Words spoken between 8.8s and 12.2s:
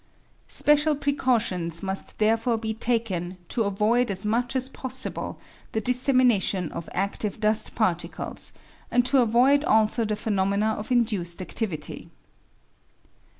and to avoid also the phenomena of induced adivity.